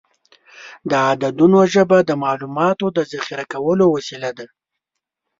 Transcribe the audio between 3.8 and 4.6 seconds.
وسیله ده.